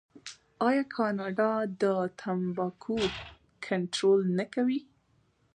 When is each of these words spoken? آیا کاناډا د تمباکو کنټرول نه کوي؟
آیا 0.67 0.83
کاناډا 0.95 1.51
د 1.81 1.83
تمباکو 2.19 2.97
کنټرول 3.67 4.19
نه 4.37 4.45
کوي؟ 4.53 4.79